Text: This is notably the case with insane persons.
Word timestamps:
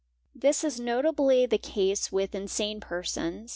This 0.33 0.63
is 0.63 0.79
notably 0.79 1.45
the 1.45 1.59
case 1.59 2.11
with 2.11 2.33
insane 2.33 2.79
persons. 2.79 3.49